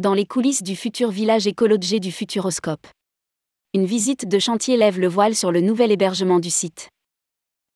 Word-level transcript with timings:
Dans 0.00 0.14
les 0.14 0.24
coulisses 0.24 0.62
du 0.62 0.76
futur 0.76 1.10
village 1.10 1.46
écologé 1.46 2.00
du 2.00 2.10
Futuroscope. 2.10 2.86
Une 3.74 3.84
visite 3.84 4.26
de 4.26 4.38
chantier 4.38 4.78
lève 4.78 4.98
le 4.98 5.08
voile 5.08 5.34
sur 5.34 5.52
le 5.52 5.60
nouvel 5.60 5.92
hébergement 5.92 6.38
du 6.38 6.48
site. 6.48 6.88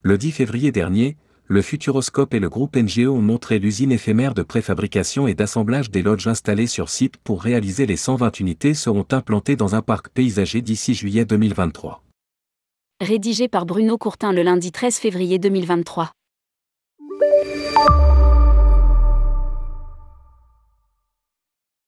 Le 0.00 0.16
10 0.16 0.32
février 0.32 0.72
dernier, 0.72 1.18
le 1.44 1.60
Futuroscope 1.60 2.32
et 2.32 2.38
le 2.38 2.48
groupe 2.48 2.78
NGO 2.78 3.10
ont 3.10 3.20
montré 3.20 3.58
l'usine 3.58 3.92
éphémère 3.92 4.32
de 4.32 4.42
préfabrication 4.42 5.26
et 5.26 5.34
d'assemblage 5.34 5.90
des 5.90 6.00
lodges 6.00 6.26
installées 6.26 6.66
sur 6.66 6.88
site 6.88 7.18
pour 7.18 7.42
réaliser 7.42 7.84
les 7.84 7.98
120 7.98 8.40
unités 8.40 8.72
seront 8.72 9.04
implantées 9.10 9.56
dans 9.56 9.74
un 9.74 9.82
parc 9.82 10.08
paysager 10.08 10.62
d'ici 10.62 10.94
juillet 10.94 11.26
2023. 11.26 12.02
Rédigé 13.02 13.48
par 13.48 13.66
Bruno 13.66 13.98
Courtin 13.98 14.32
le 14.32 14.42
lundi 14.42 14.72
13 14.72 14.96
février 14.96 15.38
2023. 15.38 16.10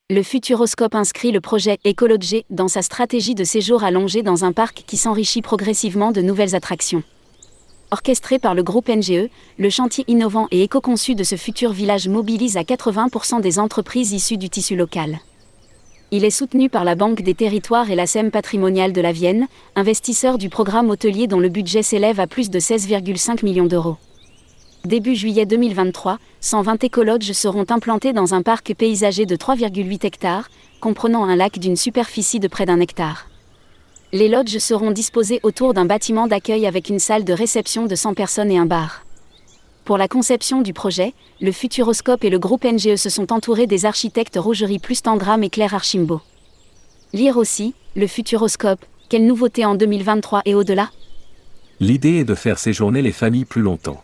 Le 0.08 0.22
Futuroscope 0.22 0.94
inscrit 0.94 1.32
le 1.32 1.40
projet 1.40 1.78
Écologer 1.82 2.44
dans 2.48 2.68
sa 2.68 2.80
stratégie 2.80 3.34
de 3.34 3.42
séjour 3.42 3.82
allongé 3.82 4.22
dans 4.22 4.44
un 4.44 4.52
parc 4.52 4.84
qui 4.86 4.96
s'enrichit 4.96 5.42
progressivement 5.42 6.12
de 6.12 6.20
nouvelles 6.22 6.54
attractions. 6.54 7.02
Orchestré 7.90 8.38
par 8.38 8.54
le 8.54 8.62
groupe 8.62 8.88
NGE, 8.88 9.28
le 9.58 9.68
chantier 9.68 10.04
innovant 10.06 10.46
et 10.52 10.62
éco-conçu 10.62 11.16
de 11.16 11.24
ce 11.24 11.34
futur 11.34 11.72
village 11.72 12.06
mobilise 12.06 12.56
à 12.56 12.62
80% 12.62 13.40
des 13.40 13.58
entreprises 13.58 14.12
issues 14.12 14.36
du 14.36 14.48
tissu 14.48 14.76
local. 14.76 15.18
Il 16.12 16.24
est 16.24 16.30
soutenu 16.30 16.68
par 16.68 16.84
la 16.84 16.94
Banque 16.94 17.22
des 17.22 17.34
Territoires 17.34 17.90
et 17.90 17.96
la 17.96 18.06
SEM 18.06 18.30
patrimoniale 18.30 18.92
de 18.92 19.00
la 19.00 19.10
Vienne, 19.10 19.48
investisseur 19.74 20.38
du 20.38 20.50
programme 20.50 20.88
hôtelier 20.88 21.26
dont 21.26 21.40
le 21.40 21.48
budget 21.48 21.82
s'élève 21.82 22.20
à 22.20 22.28
plus 22.28 22.48
de 22.48 22.60
16,5 22.60 23.44
millions 23.44 23.66
d'euros. 23.66 23.96
Début 24.86 25.16
juillet 25.16 25.46
2023, 25.46 26.20
120 26.40 26.84
écologes 26.84 27.32
seront 27.32 27.66
implantés 27.70 28.12
dans 28.12 28.34
un 28.34 28.42
parc 28.42 28.72
paysager 28.72 29.26
de 29.26 29.34
3,8 29.34 30.06
hectares, 30.06 30.48
comprenant 30.78 31.24
un 31.24 31.34
lac 31.34 31.58
d'une 31.58 31.74
superficie 31.74 32.38
de 32.38 32.46
près 32.46 32.66
d'un 32.66 32.78
hectare. 32.78 33.26
Les 34.12 34.28
lodges 34.28 34.58
seront 34.58 34.92
disposés 34.92 35.40
autour 35.42 35.74
d'un 35.74 35.86
bâtiment 35.86 36.28
d'accueil 36.28 36.66
avec 36.68 36.88
une 36.88 37.00
salle 37.00 37.24
de 37.24 37.32
réception 37.32 37.86
de 37.86 37.96
100 37.96 38.14
personnes 38.14 38.52
et 38.52 38.58
un 38.58 38.66
bar. 38.66 39.04
Pour 39.84 39.98
la 39.98 40.06
conception 40.06 40.62
du 40.62 40.72
projet, 40.72 41.14
le 41.40 41.50
Futuroscope 41.50 42.22
et 42.22 42.30
le 42.30 42.38
groupe 42.38 42.64
NGE 42.64 42.94
se 42.94 43.10
sont 43.10 43.32
entourés 43.32 43.66
des 43.66 43.86
architectes 43.86 44.38
Rougerie 44.40 44.78
plus 44.78 45.02
Tangram 45.02 45.42
et 45.42 45.50
Claire 45.50 45.74
Archimbault. 45.74 46.22
Lire 47.12 47.38
aussi, 47.38 47.74
le 47.96 48.06
Futuroscope, 48.06 48.84
quelle 49.08 49.26
nouveauté 49.26 49.64
en 49.64 49.74
2023 49.74 50.42
et 50.44 50.54
au-delà? 50.54 50.90
L'idée 51.80 52.20
est 52.20 52.24
de 52.24 52.36
faire 52.36 52.60
séjourner 52.60 53.02
les 53.02 53.10
familles 53.10 53.44
plus 53.44 53.62
longtemps 53.62 54.00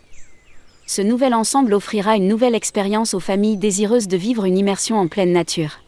ce 0.92 1.00
nouvel 1.00 1.32
ensemble 1.32 1.72
offrira 1.72 2.16
une 2.16 2.28
nouvelle 2.28 2.54
expérience 2.54 3.14
aux 3.14 3.20
familles 3.20 3.56
désireuses 3.56 4.08
de 4.08 4.18
vivre 4.18 4.44
une 4.44 4.58
immersion 4.58 4.98
en 4.98 5.08
pleine 5.08 5.32
nature. 5.32 5.80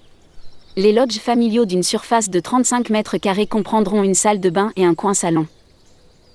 Les 0.76 0.94
lodges 0.94 1.18
familiaux 1.18 1.66
d'une 1.66 1.82
surface 1.82 2.30
de 2.30 2.40
35 2.40 2.88
mètres 2.88 3.18
carrés 3.18 3.46
comprendront 3.46 4.02
une 4.02 4.14
salle 4.14 4.40
de 4.40 4.48
bain 4.48 4.72
et 4.76 4.84
un 4.86 4.94
coin 4.94 5.12
salon. 5.12 5.46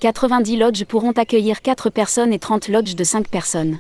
90 0.02 0.58
lodges 0.58 0.86
pourront 0.86 1.14
accueillir 1.14 1.64
4 1.64 1.90
personnes 1.90 2.32
et 2.32 2.38
30 2.38 2.68
lodges 2.68 2.96
de 2.96 3.04
5 3.04 3.28
personnes. 3.28 3.80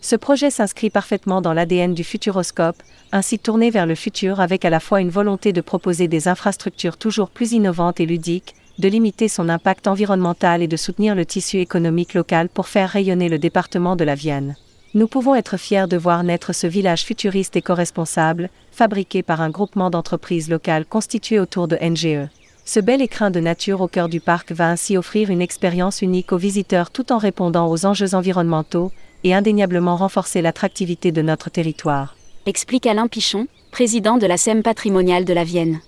Ce 0.00 0.16
projet 0.16 0.50
s'inscrit 0.50 0.90
parfaitement 0.90 1.40
dans 1.40 1.52
l'ADN 1.52 1.94
du 1.94 2.02
Futuroscope, 2.02 2.82
ainsi 3.12 3.38
tourné 3.38 3.70
vers 3.70 3.86
le 3.86 3.94
futur 3.94 4.40
avec 4.40 4.64
à 4.64 4.70
la 4.70 4.80
fois 4.80 5.00
une 5.00 5.10
volonté 5.10 5.52
de 5.52 5.60
proposer 5.60 6.08
des 6.08 6.26
infrastructures 6.26 6.96
toujours 6.96 7.30
plus 7.30 7.52
innovantes 7.52 8.00
et 8.00 8.06
ludiques, 8.06 8.56
de 8.82 8.88
limiter 8.88 9.28
son 9.28 9.48
impact 9.48 9.86
environnemental 9.86 10.60
et 10.60 10.66
de 10.66 10.76
soutenir 10.76 11.14
le 11.14 11.24
tissu 11.24 11.58
économique 11.58 12.14
local 12.14 12.48
pour 12.48 12.66
faire 12.66 12.90
rayonner 12.90 13.28
le 13.28 13.38
département 13.38 13.94
de 13.94 14.02
la 14.02 14.16
Vienne. 14.16 14.56
Nous 14.94 15.06
pouvons 15.06 15.36
être 15.36 15.56
fiers 15.56 15.86
de 15.86 15.96
voir 15.96 16.24
naître 16.24 16.52
ce 16.52 16.66
village 16.66 17.04
futuriste 17.04 17.54
et 17.56 17.62
co-responsable, 17.62 18.50
fabriqué 18.72 19.22
par 19.22 19.40
un 19.40 19.50
groupement 19.50 19.88
d'entreprises 19.88 20.50
locales 20.50 20.84
constitué 20.84 21.38
autour 21.38 21.68
de 21.68 21.78
NGE. 21.80 22.28
Ce 22.64 22.80
bel 22.80 23.00
écrin 23.00 23.30
de 23.30 23.38
nature 23.38 23.80
au 23.80 23.88
cœur 23.88 24.08
du 24.08 24.20
parc 24.20 24.50
va 24.50 24.68
ainsi 24.68 24.96
offrir 24.96 25.30
une 25.30 25.42
expérience 25.42 26.02
unique 26.02 26.32
aux 26.32 26.36
visiteurs 26.36 26.90
tout 26.90 27.12
en 27.12 27.18
répondant 27.18 27.70
aux 27.70 27.86
enjeux 27.86 28.14
environnementaux 28.16 28.90
et 29.22 29.32
indéniablement 29.32 29.94
renforcer 29.94 30.42
l'attractivité 30.42 31.12
de 31.12 31.22
notre 31.22 31.50
territoire. 31.50 32.16
Explique 32.46 32.86
Alain 32.86 33.06
Pichon, 33.06 33.46
président 33.70 34.18
de 34.18 34.26
la 34.26 34.36
SEM 34.36 34.64
patrimoniale 34.64 35.24
de 35.24 35.32
la 35.32 35.44
Vienne 35.44 35.80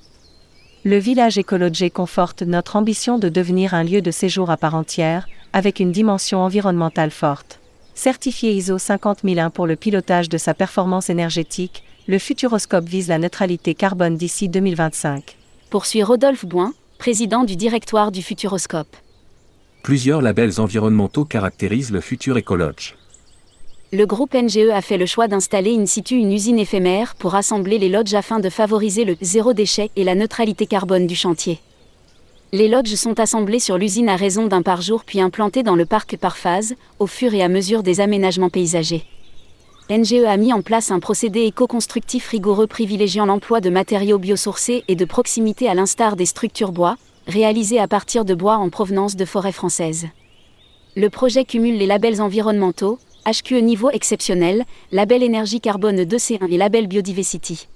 le 0.85 0.99
village 0.99 1.39
écologique 1.39 1.95
conforte 1.95 2.43
notre 2.43 2.77
ambition 2.77 3.19
de 3.19 3.31
devenir 3.31 3.73
un 3.73 3.85
lieu 3.85 4.03
de 4.03 4.11
séjour 4.11 4.51
à 4.51 4.59
part 4.59 4.75
entière, 4.75 5.27
avec 5.55 5.81
une 5.81 5.93
dimension 5.93 6.41
environnementale 6.41 7.11
forte. 7.11 7.59
Certifié 7.95 8.53
ISO 8.53 8.79
50001 8.79 9.49
pour 9.49 9.67
le 9.67 9.77
pilotage 9.77 10.29
de 10.29 10.37
sa 10.37 10.53
performance 10.53 11.09
énergétique, 11.09 11.85
le 12.07 12.19
Futuroscope 12.19 12.85
vise 12.85 13.09
la 13.09 13.19
neutralité 13.19 13.75
carbone 13.75 14.19
d'ici 14.19 14.51
2025. 14.51 15.39
Poursuit 15.71 16.03
Rodolphe 16.03 16.45
Boin, 16.45 16.75
président 16.99 17.45
du 17.45 17.57
directoire 17.57 18.13
du 18.13 18.21
Futuroscope. 18.23 18.95
Plusieurs 19.83 20.21
labels 20.21 20.61
environnementaux 20.61 21.25
caractérisent 21.25 21.93
le 21.93 22.03
futur 22.03 22.37
écologe 22.37 22.95
le 23.95 24.07
groupe 24.07 24.35
NGE 24.35 24.71
a 24.73 24.81
fait 24.81 24.97
le 24.97 25.07
choix 25.07 25.29
d'installer 25.29 25.77
in 25.77 25.87
situ 25.87 26.17
une 26.17 26.33
usine 26.33 26.59
éphémère 26.59 27.15
pour 27.15 27.37
assembler 27.37 27.79
les 27.79 27.89
lodges 27.89 28.15
afin 28.15 28.41
de 28.41 28.49
favoriser 28.49 29.05
le 29.05 29.17
zéro 29.21 29.53
déchet 29.53 29.89
et 29.95 30.03
la 30.03 30.17
neutralité 30.17 30.67
carbone 30.67 31.07
du 31.07 31.15
chantier. 31.15 31.61
Les 32.51 32.67
lodges 32.67 32.97
sont 32.97 33.21
assemblés 33.21 33.61
sur 33.61 33.79
l'usine 33.79 34.09
à 34.09 34.17
raison 34.17 34.49
d'un 34.49 34.63
par 34.63 34.83
jour 34.83 35.05
puis 35.05 35.21
implantés 35.21 35.63
dans 35.63 35.77
le 35.77 35.87
parc 35.87 36.17
par 36.17 36.37
phase, 36.37 36.75
au 36.99 37.07
fur 37.07 37.35
et 37.35 37.43
à 37.43 37.49
mesure 37.49 37.85
des 37.85 38.01
aménagements 38.01 38.51
paysagers. 38.51 39.05
NGE 39.89 40.25
a 40.27 40.37
mis 40.39 40.53
en 40.53 40.63
place 40.63 40.91
un 40.91 40.99
procédé 40.99 41.43
éco-constructif 41.43 42.27
rigoureux 42.31 42.67
privilégiant 42.67 43.27
l'emploi 43.27 43.61
de 43.61 43.71
matériaux 43.71 44.19
biosourcés 44.19 44.83
et 44.89 44.97
de 44.97 45.05
proximité 45.05 45.69
à 45.69 45.75
l'instar 45.75 46.17
des 46.17 46.27
structures 46.27 46.73
bois, 46.73 46.97
réalisées 47.29 47.79
à 47.79 47.87
partir 47.87 48.25
de 48.25 48.35
bois 48.35 48.57
en 48.57 48.71
provenance 48.71 49.15
de 49.15 49.25
forêts 49.25 49.53
françaises. 49.53 50.09
Le 50.97 51.11
projet 51.11 51.45
cumule 51.45 51.79
les 51.79 51.87
labels 51.87 52.21
environnementaux, 52.21 52.99
HQE 53.27 53.63
niveau 53.63 53.91
exceptionnel, 53.91 54.65
label 54.93 55.23
énergie 55.23 55.61
carbone 55.61 56.03
2C1 56.03 56.51
et 56.51 56.59
label 56.59 56.87
biodiversity. 56.87 57.69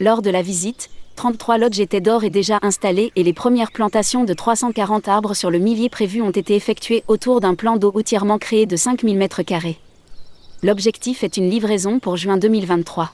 Lors 0.00 0.22
de 0.22 0.30
la 0.30 0.42
visite, 0.42 0.90
33 1.16 1.58
lodges 1.58 1.80
étaient 1.80 2.00
d'or 2.00 2.22
et 2.22 2.30
déjà 2.30 2.58
installés 2.62 3.10
et 3.16 3.22
les 3.22 3.32
premières 3.32 3.72
plantations 3.72 4.24
de 4.24 4.32
340 4.32 5.08
arbres 5.08 5.34
sur 5.34 5.50
le 5.50 5.58
millier 5.58 5.88
prévu 5.88 6.22
ont 6.22 6.30
été 6.30 6.54
effectuées 6.54 7.02
autour 7.08 7.40
d'un 7.40 7.54
plan 7.54 7.76
d'eau 7.76 7.92
entièrement 7.96 8.38
créé 8.38 8.66
de 8.66 8.76
5000 8.76 9.18
m2. 9.18 9.76
L'objectif 10.62 11.24
est 11.24 11.36
une 11.36 11.50
livraison 11.50 11.98
pour 11.98 12.16
juin 12.16 12.36
2023. 12.36 13.10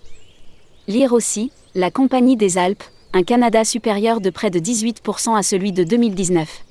Lire 0.88 1.12
aussi, 1.12 1.50
la 1.74 1.90
Compagnie 1.90 2.36
des 2.36 2.58
Alpes, 2.58 2.84
un 3.14 3.22
Canada 3.22 3.64
supérieur 3.64 4.20
de 4.20 4.30
près 4.30 4.50
de 4.50 4.58
18% 4.58 5.36
à 5.36 5.42
celui 5.42 5.72
de 5.72 5.84
2019. 5.84 6.64